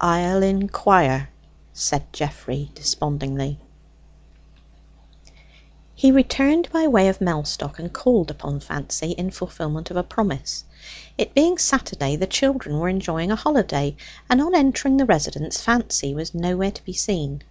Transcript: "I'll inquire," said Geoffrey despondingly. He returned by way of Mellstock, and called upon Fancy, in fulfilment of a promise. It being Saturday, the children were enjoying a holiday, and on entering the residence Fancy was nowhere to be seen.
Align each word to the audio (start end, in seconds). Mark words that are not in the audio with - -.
"I'll 0.00 0.42
inquire," 0.42 1.28
said 1.72 2.12
Geoffrey 2.12 2.72
despondingly. 2.74 3.60
He 5.94 6.10
returned 6.10 6.68
by 6.72 6.88
way 6.88 7.06
of 7.06 7.20
Mellstock, 7.20 7.78
and 7.78 7.92
called 7.92 8.32
upon 8.32 8.58
Fancy, 8.58 9.12
in 9.12 9.30
fulfilment 9.30 9.92
of 9.92 9.96
a 9.96 10.02
promise. 10.02 10.64
It 11.16 11.34
being 11.36 11.56
Saturday, 11.56 12.16
the 12.16 12.26
children 12.26 12.80
were 12.80 12.88
enjoying 12.88 13.30
a 13.30 13.36
holiday, 13.36 13.94
and 14.28 14.40
on 14.42 14.56
entering 14.56 14.96
the 14.96 15.06
residence 15.06 15.60
Fancy 15.60 16.14
was 16.14 16.34
nowhere 16.34 16.72
to 16.72 16.82
be 16.84 16.92
seen. 16.92 17.44